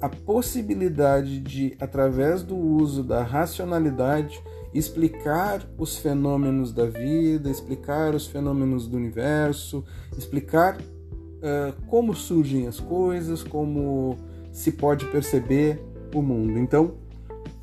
a 0.00 0.08
possibilidade 0.08 1.40
de, 1.40 1.76
através 1.80 2.42
do 2.42 2.56
uso 2.56 3.02
da 3.02 3.22
racionalidade, 3.22 4.42
explicar 4.74 5.66
os 5.78 5.96
fenômenos 5.96 6.72
da 6.72 6.86
vida, 6.86 7.50
explicar 7.50 8.14
os 8.14 8.26
fenômenos 8.26 8.86
do 8.86 8.96
universo, 8.96 9.84
explicar 10.16 10.76
uh, 10.78 11.72
como 11.86 12.14
surgem 12.14 12.66
as 12.66 12.78
coisas, 12.78 13.42
como 13.42 14.16
se 14.52 14.72
pode 14.72 15.06
perceber 15.06 15.82
o 16.14 16.20
mundo. 16.20 16.58
Então, 16.58 16.94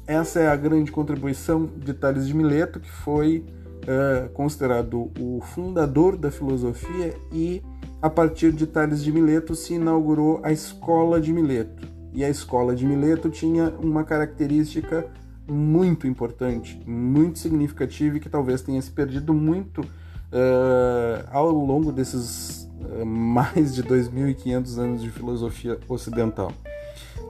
essa 0.08 0.40
é 0.40 0.48
a 0.48 0.56
grande 0.56 0.92
contribuição 0.92 1.66
de 1.66 1.94
Tales 1.94 2.28
de 2.28 2.34
Mileto, 2.34 2.80
que 2.80 2.92
foi 2.92 3.46
uh, 3.84 4.30
considerado 4.30 5.12
o 5.20 5.42
fundador 5.42 6.18
da 6.18 6.32
filosofia 6.32 7.16
e 7.32 7.62
a 8.02 8.10
partir 8.10 8.52
de 8.52 8.68
Tales 8.68 9.04
de 9.04 9.12
Mileto 9.12 9.56
se 9.56 9.76
inaugurou 9.76 10.40
a 10.44 10.52
Escola 10.52 11.22
de 11.22 11.32
Mileto. 11.32 11.88
E 12.14 12.24
a 12.24 12.30
Escola 12.30 12.76
de 12.76 12.86
Mileto 12.86 13.30
tinha 13.30 13.70
uma 13.80 14.04
característica 14.04 15.06
muito 15.50 16.08
importante, 16.08 16.82
muito 16.86 17.40
significativo 17.40 18.18
e 18.18 18.20
que 18.20 18.30
talvez 18.30 18.62
tenha 18.62 18.82
se 18.82 18.92
perdido 18.92 19.34
muito 19.34 19.82
uh, 19.82 21.28
ao 21.32 21.50
longo 21.50 21.92
desses 21.92 22.70
uh, 22.82 23.06
mais 23.08 23.74
de 23.74 23.84
2.500 23.84 24.78
anos 24.78 25.02
de 25.02 25.10
filosofia 25.10 25.80
ocidental, 25.88 26.52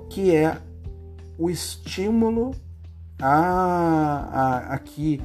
que 0.09 0.35
é 0.35 0.57
o 1.37 1.49
estímulo 1.49 2.51
a, 3.21 4.69
a, 4.69 4.73
a 4.73 4.77
que 4.79 5.21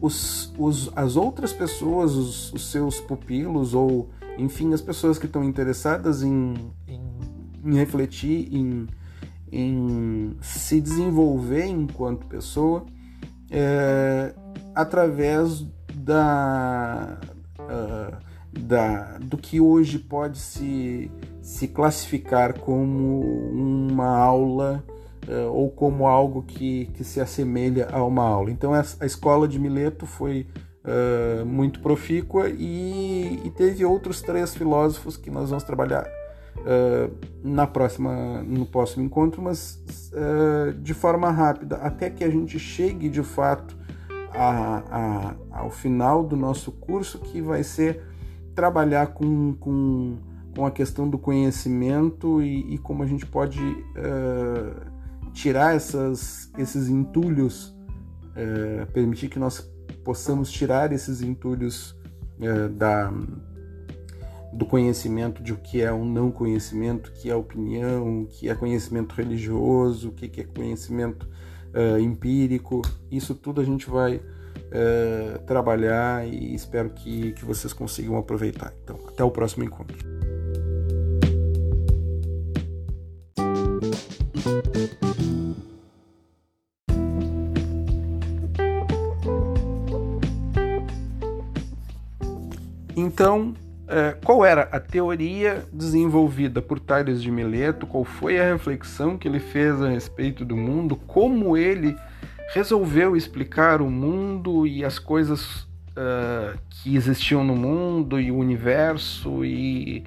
os, 0.00 0.52
os, 0.58 0.90
as 0.94 1.16
outras 1.16 1.52
pessoas, 1.52 2.14
os, 2.14 2.52
os, 2.52 2.70
seus 2.70 3.00
pupilos 3.00 3.74
ou, 3.74 4.10
enfim, 4.38 4.72
as 4.72 4.80
pessoas 4.80 5.18
que 5.18 5.26
estão 5.26 5.42
interessadas 5.42 6.22
em, 6.22 6.54
em, 6.86 7.00
em 7.64 7.74
refletir, 7.74 8.54
em 8.54 8.86
em 9.50 10.36
se 10.40 10.80
desenvolver 10.80 11.66
enquanto 11.66 12.26
pessoa 12.26 12.84
é, 13.50 14.34
através 14.74 15.64
da, 15.94 17.18
uh, 17.60 18.16
da, 18.58 19.18
do 19.18 19.36
que 19.36 19.60
hoje 19.60 19.98
pode 19.98 20.38
se, 20.38 21.10
se 21.40 21.68
classificar 21.68 22.58
como 22.58 23.20
uma 23.50 24.08
aula 24.08 24.84
ou 25.52 25.70
como 25.70 26.06
algo 26.06 26.42
que, 26.42 26.86
que 26.94 27.02
se 27.02 27.20
assemelha 27.20 27.88
a 27.90 28.04
uma 28.04 28.22
aula. 28.22 28.50
Então 28.50 28.72
a, 28.72 29.06
escola 29.06 29.48
de 29.48 29.58
Mileto 29.58 30.06
foi 30.06 30.46
uh, 30.86 31.44
muito 31.44 31.80
profícua 31.80 32.48
e, 32.48 33.40
e 33.44 33.50
teve 33.50 33.84
outros 33.84 34.22
três 34.22 34.54
filósofos 34.54 35.16
que 35.16 35.30
nós 35.30 35.50
vamos 35.50 35.64
trabalhar 35.64 36.06
uh, 36.58 37.12
na 37.42 37.66
próxima, 37.66 38.42
no 38.42 38.64
próximo 38.64 39.04
encontro, 39.04 39.42
mas 39.42 39.82
uh, 40.12 40.72
de 40.74 40.94
forma 40.94 41.30
rápida, 41.30 41.76
até 41.76 42.08
que 42.08 42.24
a 42.24 42.30
gente 42.30 42.58
chegue 42.58 43.08
de 43.08 43.22
fato 43.22 43.76
a, 44.32 45.34
a, 45.50 45.60
ao 45.60 45.70
final 45.70 46.22
do 46.22 46.36
nosso 46.36 46.70
curso, 46.70 47.18
que 47.18 47.40
vai 47.40 47.62
ser 47.62 48.02
trabalhar 48.54 49.08
com, 49.08 49.54
com, 49.54 50.18
com 50.54 50.64
a 50.64 50.70
questão 50.70 51.08
do 51.08 51.18
conhecimento 51.18 52.40
e, 52.40 52.74
e 52.74 52.78
como 52.78 53.02
a 53.02 53.06
gente 53.06 53.26
pode 53.26 53.60
tirar 55.36 55.76
essas, 55.76 56.50
esses 56.56 56.88
entulhos, 56.88 57.76
permitir 58.92 59.28
que 59.28 59.38
nós 59.38 59.60
possamos 60.04 60.50
tirar 60.50 60.92
esses 60.92 61.20
entulhos 61.22 61.96
da 62.72 63.12
do 64.56 64.64
conhecimento 64.64 65.42
de 65.42 65.52
o 65.52 65.56
que 65.56 65.82
é 65.82 65.92
um 65.92 66.04
não 66.04 66.30
conhecimento, 66.30 67.08
o 67.08 67.12
que 67.12 67.30
é 67.30 67.36
opinião, 67.36 68.22
o 68.22 68.26
que 68.26 68.48
é 68.48 68.54
conhecimento 68.54 69.14
religioso, 69.14 70.08
o 70.08 70.12
que 70.12 70.40
é 70.40 70.44
conhecimento 70.44 71.28
uh, 71.74 71.98
empírico. 71.98 72.80
Isso 73.10 73.34
tudo 73.34 73.60
a 73.60 73.64
gente 73.64 73.88
vai 73.88 74.16
uh, 74.16 75.38
trabalhar 75.46 76.26
e 76.26 76.54
espero 76.54 76.90
que, 76.90 77.32
que 77.32 77.44
vocês 77.44 77.72
consigam 77.72 78.16
aproveitar. 78.16 78.72
Então, 78.82 78.98
até 79.08 79.22
o 79.22 79.30
próximo 79.30 79.64
encontro. 79.64 79.96
Então, 93.16 93.54
é, 93.88 94.14
qual 94.22 94.44
era 94.44 94.68
a 94.70 94.78
teoria 94.78 95.64
desenvolvida 95.72 96.60
por 96.60 96.78
Tales 96.78 97.22
de 97.22 97.30
Mileto? 97.30 97.86
Qual 97.86 98.04
foi 98.04 98.38
a 98.38 98.52
reflexão 98.52 99.16
que 99.16 99.26
ele 99.26 99.40
fez 99.40 99.80
a 99.80 99.88
respeito 99.88 100.44
do 100.44 100.54
mundo? 100.54 100.96
Como 100.96 101.56
ele 101.56 101.96
resolveu 102.52 103.16
explicar 103.16 103.80
o 103.80 103.90
mundo 103.90 104.66
e 104.66 104.84
as 104.84 104.98
coisas 104.98 105.60
uh, 105.62 106.58
que 106.68 106.94
existiam 106.94 107.42
no 107.42 107.56
mundo 107.56 108.20
e 108.20 108.30
o 108.30 108.36
universo 108.36 109.42
e, 109.46 110.04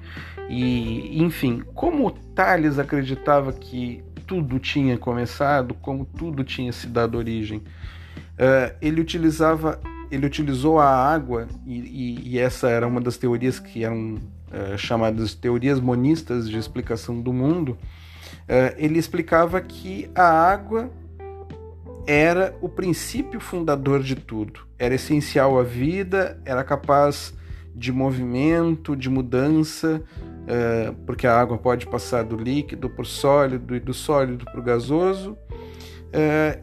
e 0.48 1.20
enfim, 1.20 1.64
como 1.74 2.12
Tales 2.12 2.78
acreditava 2.78 3.52
que 3.52 4.04
tudo 4.24 4.60
tinha 4.60 4.96
começado, 4.96 5.74
como 5.74 6.04
tudo 6.04 6.44
tinha 6.44 6.72
se 6.72 6.86
dado 6.86 7.18
origem. 7.18 7.58
Uh, 7.58 8.72
ele 8.80 9.00
utilizava 9.00 9.80
ele 10.10 10.26
utilizou 10.26 10.78
a 10.78 10.88
água, 10.88 11.46
e, 11.64 11.78
e, 11.78 12.28
e, 12.30 12.38
essa 12.38 12.68
era 12.68 12.86
uma 12.86 13.00
das 13.00 13.16
teorias 13.16 13.60
que 13.60 13.84
eram 13.84 14.14
uh, 14.14 14.76
chamadas 14.76 15.34
teorias 15.34 15.78
monistas 15.78 16.48
de 16.48 16.58
explicação 16.58 17.20
do 17.20 17.32
mundo. 17.32 17.78
Uh, 18.42 18.74
ele 18.76 18.98
explicava 18.98 19.60
que 19.60 20.10
a 20.14 20.24
água 20.24 20.90
era 22.06 22.56
o 22.60 22.68
princípio 22.68 23.38
fundador 23.38 24.02
de 24.02 24.16
tudo, 24.16 24.60
era 24.78 24.94
essencial 24.94 25.58
à 25.58 25.62
vida, 25.62 26.40
era 26.44 26.64
capaz 26.64 27.32
de 27.72 27.92
movimento, 27.92 28.96
de 28.96 29.08
mudança, 29.08 30.02
uh, 30.22 30.92
porque 31.06 31.24
a 31.24 31.40
água 31.40 31.56
pode 31.56 31.86
passar 31.86 32.24
do 32.24 32.36
líquido 32.36 32.90
para 32.90 33.02
o 33.02 33.06
sólido 33.06 33.76
e 33.76 33.80
do 33.80 33.94
sólido 33.94 34.44
para 34.44 34.58
o 34.58 34.62
gasoso. 34.62 35.38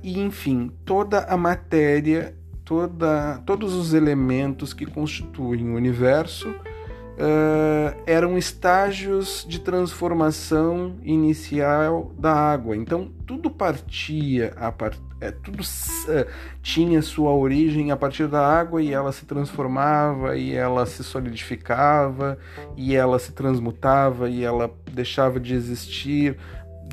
e 0.03 0.19
enfim, 0.19 0.69
toda 0.83 1.19
a 1.19 1.37
matéria 1.37 2.35
toda, 2.67 3.41
todos 3.45 3.73
os 3.73 3.93
elementos 3.93 4.73
que 4.73 4.85
constituem 4.85 5.69
o 5.69 5.75
universo 5.75 6.49
uh, 6.49 7.97
eram 8.05 8.37
estágios 8.37 9.45
de 9.47 9.59
transformação 9.59 10.97
inicial 11.01 12.11
da 12.19 12.33
água. 12.33 12.75
Então 12.75 13.09
tudo 13.25 13.49
partia 13.49 14.53
a 14.57 14.69
part... 14.69 14.99
é, 15.21 15.31
tudo 15.31 15.61
uh, 15.61 16.27
tinha 16.61 17.01
sua 17.01 17.31
origem 17.31 17.89
a 17.89 17.95
partir 17.95 18.27
da 18.27 18.45
água 18.45 18.83
e 18.83 18.93
ela 18.93 19.13
se 19.13 19.25
transformava 19.25 20.35
e 20.35 20.53
ela 20.53 20.85
se 20.85 21.05
solidificava 21.05 22.37
e 22.75 22.93
ela 22.97 23.17
se 23.17 23.31
transmutava 23.31 24.29
e 24.29 24.43
ela 24.43 24.69
deixava 24.91 25.39
de 25.39 25.55
existir 25.55 26.37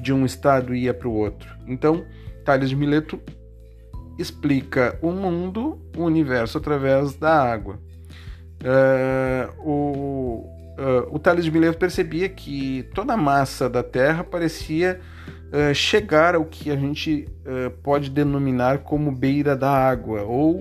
de 0.00 0.12
um 0.12 0.25
estado 0.25 0.73
e 0.73 0.85
ia 0.85 0.95
para 0.95 1.09
o 1.09 1.14
outro. 1.14 1.52
Então 1.66 2.04
Tales 2.45 2.69
de 2.69 2.76
Mileto 2.76 3.19
explica 4.18 4.99
o 5.02 5.11
mundo, 5.11 5.78
o 5.97 6.02
universo 6.02 6.59
através 6.59 7.14
da 7.14 7.33
água. 7.33 7.78
Uh, 8.64 9.68
o, 9.68 10.49
uh, 10.78 11.14
o 11.14 11.18
Tales 11.18 11.44
de 11.44 11.50
Mileto 11.50 11.78
percebia 11.78 12.28
que 12.28 12.88
toda 12.94 13.12
a 13.12 13.16
massa 13.16 13.68
da 13.68 13.83
Terra 13.83 14.25
parecia 14.25 15.00
uh, 15.52 15.75
chegar 15.75 16.35
ao 16.35 16.44
que 16.44 16.71
a 16.71 16.76
gente 16.76 17.28
pode 17.83 18.09
denominar 18.09 18.78
como 18.78 19.12
beira 19.12 19.54
da 19.54 19.71
água, 19.71 20.23
ou 20.23 20.61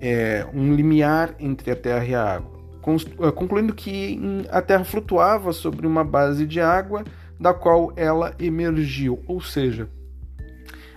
é, 0.00 0.46
um 0.54 0.74
limiar 0.74 1.34
entre 1.38 1.70
a 1.70 1.76
Terra 1.76 2.04
e 2.06 2.14
a 2.14 2.24
água, 2.36 2.58
concluindo 3.34 3.74
que 3.74 4.18
a 4.50 4.62
Terra 4.62 4.82
flutuava 4.84 5.52
sobre 5.52 5.86
uma 5.86 6.02
base 6.02 6.46
de 6.46 6.58
água 6.58 7.04
da 7.38 7.52
qual 7.52 7.92
ela 7.96 8.34
emergiu, 8.38 9.22
ou 9.26 9.42
seja, 9.42 9.88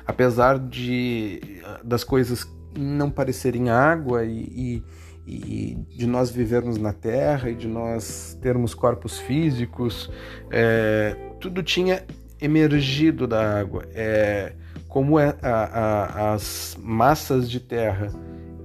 apesar 0.10 0.58
de 0.58 1.62
das 1.84 2.04
coisas 2.04 2.48
não 2.75 3.12
parecerem 3.12 3.70
água 3.70 4.25
e, 4.25 4.42
e, 4.42 4.84
e, 5.28 5.75
de 5.96 6.08
nós 6.08 6.32
vivermos 6.32 6.80
na 6.80 6.92
Terra 6.92 7.51
e 7.51 7.56
de 7.56 7.68
nós 7.68 8.36
termos 8.42 8.74
corpos 8.74 9.20
físicos, 9.20 10.10
é, 10.50 11.15
tudo 11.39 11.62
tinha 11.62 12.04
emergido 12.41 13.28
da 13.28 13.60
água. 13.60 13.84
É, 13.93 14.54
como 14.88 15.19
é, 15.19 15.36
a, 15.43 15.52
a, 15.52 16.34
as 16.34 16.76
massas 16.82 17.48
de 17.48 17.60
terra 17.60 18.12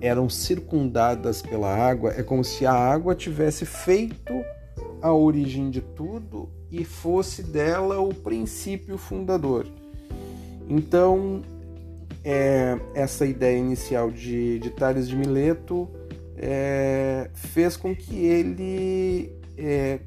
eram 0.01 0.31
circundadas 0.31 1.43
pela 1.43 1.75
água, 1.75 2.15
é 2.17 2.23
como 2.23 2.43
se 2.43 2.65
a 2.65 2.73
água 2.73 3.15
tivesse 3.15 3.67
feito 3.67 4.33
a 5.03 5.13
origem 5.13 5.69
de 5.69 5.83
tudo 5.83 6.49
e 6.71 6.85
fosse 6.85 7.43
dela 7.43 8.01
o 8.01 8.15
princípio 8.15 8.97
fundador. 8.97 9.67
Então, 10.69 11.43
é, 12.25 12.79
essa 12.95 13.27
ideia 13.27 13.59
inicial 13.59 14.11
de, 14.11 14.59
de 14.59 14.71
Tales 14.71 15.09
de 15.09 15.17
Mileto 15.17 15.89
é, 16.37 17.31
fez 17.35 17.77
com 17.77 17.95
que 17.95 18.17
ele 18.25 19.33
é, 19.57 20.01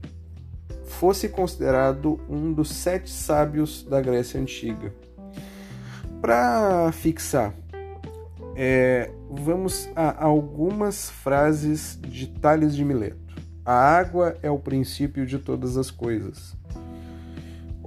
fosse 0.86 1.30
considerado 1.30 2.20
um 2.30 2.52
dos 2.52 2.70
sete 2.70 3.10
sábios 3.10 3.84
da 3.84 4.02
Grécia 4.02 4.40
Antiga. 4.40 4.94
Para 6.20 6.92
fixar, 6.92 7.54
é, 8.56 9.12
vamos 9.30 9.88
a 9.96 10.24
algumas 10.24 11.12
frases 11.12 12.00
de 12.02 12.28
Tales 12.28 12.76
de 12.76 12.84
Mileto. 12.84 13.28
A 13.64 13.74
água 13.74 14.36
é 14.42 14.50
o 14.50 14.58
princípio 14.58 15.26
de 15.26 15.38
todas 15.38 15.78
as 15.78 15.92
coisas. 15.92 16.56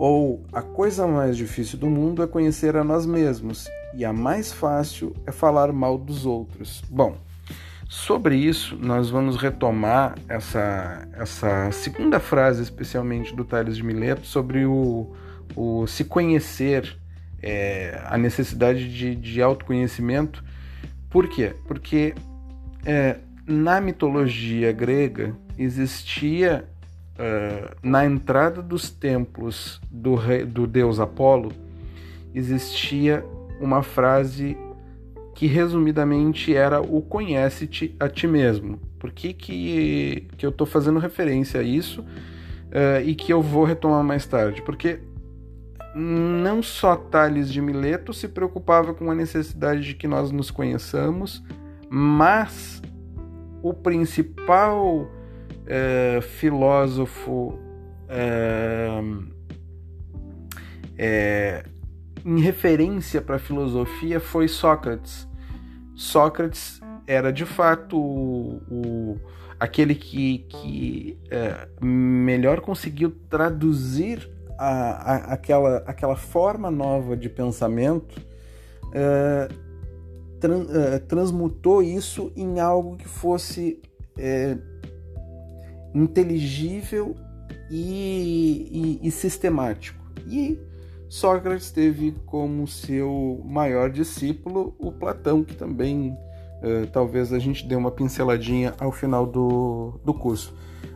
Ou 0.00 0.42
a 0.50 0.62
coisa 0.62 1.06
mais 1.06 1.36
difícil 1.36 1.78
do 1.78 1.86
mundo 1.86 2.22
é 2.22 2.26
conhecer 2.26 2.74
a 2.74 2.82
nós 2.82 3.04
mesmos, 3.04 3.68
e 3.94 4.02
a 4.02 4.14
mais 4.14 4.50
fácil 4.50 5.14
é 5.26 5.30
falar 5.30 5.74
mal 5.74 5.98
dos 5.98 6.24
outros. 6.24 6.82
Bom, 6.88 7.18
sobre 7.86 8.34
isso 8.34 8.78
nós 8.80 9.10
vamos 9.10 9.36
retomar 9.36 10.14
essa, 10.26 11.06
essa 11.12 11.70
segunda 11.70 12.18
frase, 12.18 12.62
especialmente 12.62 13.36
do 13.36 13.44
Tales 13.44 13.76
de 13.76 13.82
Mileto, 13.82 14.26
sobre 14.26 14.64
o, 14.64 15.14
o 15.54 15.86
se 15.86 16.04
conhecer, 16.04 16.96
é, 17.42 18.02
a 18.06 18.16
necessidade 18.16 18.90
de, 18.90 19.14
de 19.14 19.42
autoconhecimento. 19.42 20.42
Por 21.10 21.28
quê? 21.28 21.54
Porque 21.68 22.14
é, 22.86 23.18
na 23.46 23.82
mitologia 23.82 24.72
grega 24.72 25.36
existia 25.58 26.69
uh, 27.20 27.76
na 27.82 28.04
entrada 28.04 28.62
dos 28.62 28.90
templos 28.90 29.80
do, 29.90 30.14
rei, 30.14 30.44
do 30.44 30.66
deus 30.66 30.98
Apolo 30.98 31.52
existia 32.34 33.24
uma 33.60 33.82
frase 33.82 34.56
que 35.34 35.46
resumidamente 35.46 36.54
era 36.54 36.80
o 36.80 37.02
conhece-te 37.02 37.94
a 38.00 38.08
ti 38.08 38.26
mesmo. 38.26 38.78
Por 38.98 39.10
que, 39.10 39.32
que, 39.32 40.28
que 40.36 40.44
eu 40.44 40.50
estou 40.50 40.66
fazendo 40.66 40.98
referência 40.98 41.60
a 41.60 41.62
isso 41.62 42.02
uh, 42.02 43.00
e 43.04 43.14
que 43.14 43.32
eu 43.32 43.40
vou 43.40 43.64
retomar 43.64 44.02
mais 44.02 44.26
tarde? 44.26 44.62
Porque 44.62 45.00
não 45.94 46.62
só 46.62 46.94
Tales 46.96 47.52
de 47.52 47.60
Mileto 47.60 48.12
se 48.12 48.28
preocupava 48.28 48.94
com 48.94 49.10
a 49.10 49.14
necessidade 49.14 49.82
de 49.82 49.94
que 49.94 50.06
nós 50.06 50.30
nos 50.30 50.50
conheçamos, 50.50 51.42
mas 51.88 52.80
o 53.62 53.74
principal 53.74 55.10
é, 55.70 56.20
filósofo 56.20 57.56
é, 60.98 61.64
em 62.24 62.40
referência 62.40 63.22
para 63.22 63.36
a 63.36 63.38
filosofia 63.38 64.18
foi 64.18 64.48
Sócrates. 64.48 65.28
Sócrates 65.94 66.80
era 67.06 67.32
de 67.32 67.46
fato 67.46 67.96
o, 67.96 68.60
o 68.68 69.20
aquele 69.60 69.94
que, 69.94 70.38
que 70.48 71.18
é, 71.30 71.68
melhor 71.80 72.60
conseguiu 72.60 73.12
traduzir 73.28 74.28
a, 74.58 74.68
a, 74.68 75.16
aquela, 75.34 75.76
aquela 75.86 76.16
forma 76.16 76.68
nova 76.68 77.16
de 77.16 77.28
pensamento, 77.28 78.20
é, 78.92 79.48
tran, 80.40 80.66
é, 80.68 80.98
transmutou 80.98 81.80
isso 81.80 82.32
em 82.34 82.58
algo 82.58 82.96
que 82.96 83.06
fosse 83.06 83.80
inteligível 85.94 87.14
e, 87.70 88.98
e, 89.02 89.08
e 89.08 89.10
sistemático. 89.10 89.98
E 90.26 90.58
Sócrates 91.08 91.70
teve 91.70 92.14
como 92.26 92.66
seu 92.66 93.42
maior 93.44 93.90
discípulo 93.90 94.74
o 94.78 94.92
Platão, 94.92 95.42
que 95.42 95.56
também 95.56 96.10
uh, 96.10 96.86
talvez 96.92 97.32
a 97.32 97.38
gente 97.38 97.66
dê 97.66 97.74
uma 97.74 97.90
pinceladinha 97.90 98.74
ao 98.78 98.92
final 98.92 99.26
do, 99.26 100.00
do 100.04 100.14
curso. 100.14 100.54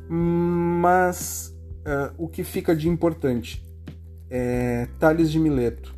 Mas 0.09 1.53
uh, 1.81 2.15
o 2.17 2.29
que 2.29 2.45
fica 2.45 2.77
de 2.77 2.89
importante 2.89 3.65
é 4.31 4.87
Tales 4.99 5.31
de 5.31 5.39
Mileto 5.39 5.95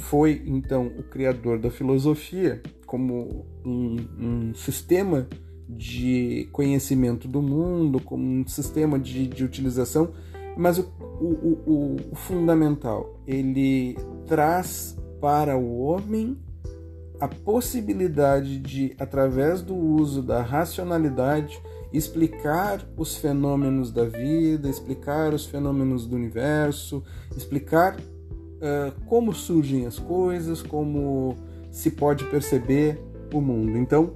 foi 0.00 0.42
então 0.46 0.86
o 0.86 1.02
criador 1.02 1.58
da 1.58 1.70
filosofia 1.70 2.62
como 2.86 3.44
um, 3.64 3.96
um 4.18 4.54
sistema 4.54 5.28
de 5.68 6.48
conhecimento 6.52 7.28
do 7.28 7.42
mundo, 7.42 8.00
como 8.00 8.24
um 8.24 8.46
sistema 8.46 8.98
de, 8.98 9.26
de 9.26 9.44
utilização, 9.44 10.10
mas 10.56 10.78
o, 10.78 10.90
o, 11.20 11.62
o, 11.66 11.96
o 12.12 12.16
fundamental, 12.16 13.20
ele 13.26 13.96
traz 14.26 14.96
para 15.20 15.56
o 15.56 15.80
homem 15.80 16.36
a 17.20 17.28
possibilidade 17.28 18.58
de, 18.58 18.94
através 18.98 19.60
do 19.60 19.74
uso 19.74 20.22
da 20.22 20.40
racionalidade, 20.40 21.60
explicar 21.92 22.84
os 22.96 23.16
fenômenos 23.16 23.90
da 23.90 24.04
vida, 24.04 24.68
explicar 24.68 25.34
os 25.34 25.46
fenômenos 25.46 26.06
do 26.06 26.14
universo, 26.14 27.02
explicar 27.36 27.96
uh, 27.98 29.04
como 29.06 29.32
surgem 29.32 29.86
as 29.86 29.98
coisas, 29.98 30.62
como 30.62 31.36
se 31.70 31.90
pode 31.90 32.24
perceber 32.24 33.00
o 33.32 33.40
mundo. 33.40 33.76
Então, 33.76 34.14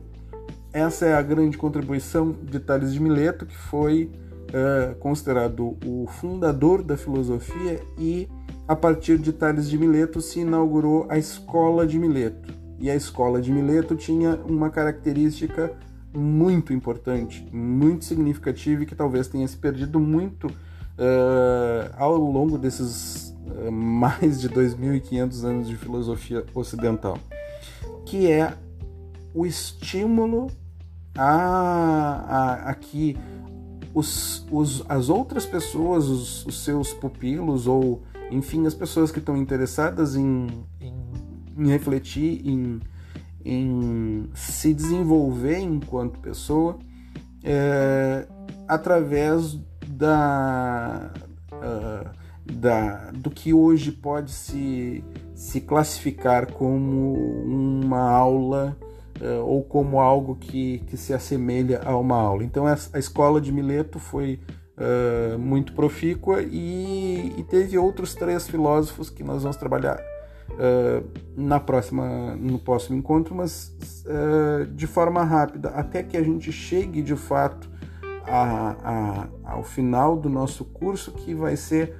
essa 0.72 1.06
é 1.06 1.14
a 1.14 1.22
grande 1.22 1.58
contribuição 1.58 2.32
de 2.32 2.58
Tales 2.58 2.94
de 2.94 3.00
Mileto, 3.00 3.44
que 3.44 3.56
foi 3.56 4.10
uh, 4.48 4.94
considerado 4.96 5.76
o 5.84 6.06
fundador 6.06 6.82
da 6.82 6.96
filosofia 6.96 7.80
e 7.98 8.26
a 8.66 8.74
partir 8.74 9.18
de 9.18 9.32
Tales 9.32 9.68
de 9.68 9.76
Mileto 9.76 10.20
se 10.20 10.40
inaugurou 10.40 11.06
a 11.10 11.18
Escola 11.18 11.86
de 11.86 11.98
Mileto. 11.98 12.54
E 12.78 12.90
a 12.90 12.96
Escola 12.96 13.40
de 13.40 13.52
Mileto 13.52 13.94
tinha 13.94 14.36
uma 14.46 14.70
característica 14.70 15.72
muito 16.16 16.72
importante, 16.72 17.46
muito 17.52 18.04
significativa 18.04 18.82
e 18.82 18.86
que 18.86 18.94
talvez 18.94 19.28
tenha 19.28 19.46
se 19.46 19.56
perdido 19.56 20.00
muito 20.00 20.46
uh, 20.46 21.94
ao 21.96 22.16
longo 22.16 22.56
desses 22.56 23.36
uh, 23.46 23.70
mais 23.70 24.40
de 24.40 24.48
2.500 24.48 25.44
anos 25.44 25.68
de 25.68 25.76
filosofia 25.76 26.44
ocidental, 26.54 27.18
que 28.06 28.30
é 28.30 28.54
o 29.34 29.46
estímulo 29.46 30.50
a, 31.16 32.64
a, 32.64 32.70
a 32.70 32.74
que 32.74 33.16
os, 33.94 34.46
os, 34.50 34.84
as 34.88 35.08
outras 35.08 35.44
pessoas, 35.44 36.08
os, 36.08 36.46
os, 36.46 36.64
seus 36.64 36.92
pupilos 36.92 37.66
ou, 37.66 38.02
enfim, 38.30 38.66
as 38.66 38.74
pessoas 38.74 39.10
que 39.10 39.18
estão 39.18 39.36
interessadas 39.36 40.16
em, 40.16 40.46
em, 40.80 40.94
em 41.58 41.68
refletir, 41.68 42.40
em 42.46 42.80
em 43.44 44.28
se 44.34 44.72
desenvolver 44.72 45.58
enquanto 45.58 46.18
pessoa 46.20 46.78
é, 47.42 48.26
através 48.68 49.58
da, 49.86 51.12
uh, 51.52 52.52
da, 52.52 53.10
do 53.10 53.30
que 53.30 53.52
hoje 53.52 53.90
pode 53.90 54.30
se, 54.30 55.04
se 55.34 55.60
classificar 55.60 56.52
como 56.52 57.14
uma 57.44 58.00
aula 58.00 58.76
ou 59.44 59.62
como 59.62 60.00
algo 60.00 60.36
que, 60.36 60.78
que 60.86 60.96
se 60.96 61.14
assemelha 61.14 61.80
a 61.84 61.96
uma 61.96 62.16
aula. 62.16 62.44
Então 62.44 62.64
a 62.66 62.98
escola 62.98 63.40
de 63.40 63.52
Mileto 63.52 63.98
foi 63.98 64.40
uh, 64.76 65.38
muito 65.38 65.72
profícua 65.74 66.42
e, 66.42 67.34
e 67.36 67.44
teve 67.44 67.78
outros 67.78 68.14
três 68.14 68.48
filósofos 68.48 69.10
que 69.10 69.22
nós 69.22 69.42
vamos 69.42 69.56
trabalhar 69.56 70.00
uh, 70.50 71.08
na 71.36 71.60
próxima, 71.60 72.34
no 72.36 72.58
próximo 72.58 72.98
encontro, 72.98 73.34
mas 73.34 73.74
uh, 74.06 74.66
de 74.66 74.86
forma 74.86 75.22
rápida, 75.22 75.70
até 75.70 76.02
que 76.02 76.16
a 76.16 76.22
gente 76.22 76.50
chegue 76.52 77.02
de 77.02 77.16
fato 77.16 77.70
a, 78.26 78.76
a, 79.44 79.52
ao 79.52 79.62
final 79.62 80.16
do 80.16 80.28
nosso 80.28 80.64
curso, 80.64 81.12
que 81.12 81.34
vai 81.34 81.56
ser 81.56 81.96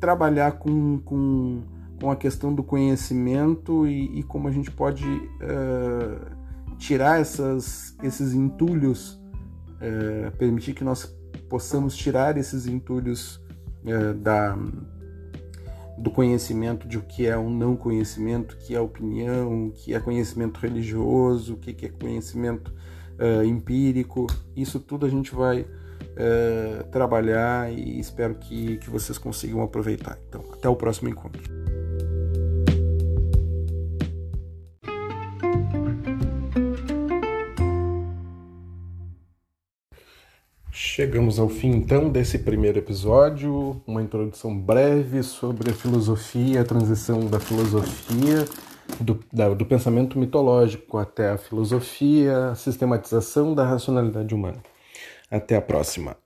trabalhar 0.00 0.52
com, 0.52 0.98
com, 1.00 1.62
com 2.00 2.10
a 2.10 2.16
questão 2.16 2.54
do 2.54 2.62
conhecimento 2.62 3.86
e, 3.86 4.20
e 4.20 4.22
como 4.22 4.48
a 4.48 4.50
gente 4.50 4.70
pode 4.70 5.04
uh, 5.04 6.33
tirar 6.78 7.20
essas, 7.20 7.96
esses 8.02 8.34
entulhos, 8.34 9.20
permitir 10.38 10.74
que 10.74 10.84
nós 10.84 11.14
possamos 11.48 11.96
tirar 11.96 12.38
esses 12.38 12.66
entulhos 12.66 13.40
da 14.22 14.56
do 15.96 16.10
conhecimento 16.10 16.88
de 16.88 16.98
o 16.98 17.02
que 17.02 17.26
é 17.26 17.36
o 17.36 17.48
não 17.48 17.76
conhecimento, 17.76 18.54
o 18.54 18.56
que 18.56 18.74
é 18.74 18.80
opinião, 18.80 19.68
o 19.68 19.72
que 19.72 19.94
é 19.94 20.00
conhecimento 20.00 20.58
religioso, 20.58 21.54
o 21.54 21.56
que 21.56 21.86
é 21.86 21.88
conhecimento 21.88 22.74
uh, 23.18 23.44
empírico. 23.44 24.26
Isso 24.56 24.80
tudo 24.80 25.06
a 25.06 25.08
gente 25.08 25.34
vai 25.34 25.60
uh, 25.62 26.84
trabalhar 26.90 27.72
e 27.72 27.98
espero 27.98 28.34
que, 28.34 28.78
que 28.78 28.90
vocês 28.90 29.18
consigam 29.18 29.62
aproveitar. 29.62 30.18
Então, 30.28 30.44
até 30.52 30.68
o 30.68 30.76
próximo 30.76 31.08
encontro. 31.08 31.63
Chegamos 40.94 41.40
ao 41.40 41.48
fim 41.48 41.72
então 41.72 42.08
desse 42.08 42.38
primeiro 42.38 42.78
episódio, 42.78 43.82
uma 43.84 44.00
introdução 44.00 44.56
breve 44.56 45.24
sobre 45.24 45.72
a 45.72 45.74
filosofia, 45.74 46.60
a 46.60 46.64
transição 46.64 47.26
da 47.26 47.40
filosofia, 47.40 48.44
do, 49.00 49.18
da, 49.32 49.48
do 49.48 49.66
pensamento 49.66 50.16
mitológico 50.16 50.96
até 50.96 51.30
a 51.30 51.36
filosofia, 51.36 52.50
a 52.50 52.54
sistematização 52.54 53.56
da 53.56 53.66
racionalidade 53.66 54.32
humana. 54.32 54.62
Até 55.28 55.56
a 55.56 55.60
próxima! 55.60 56.23